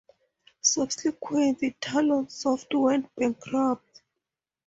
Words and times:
Subsequently, 0.61 1.75
Talonsoft 1.79 2.73
went 2.73 3.13
bankrupt. 3.15 4.01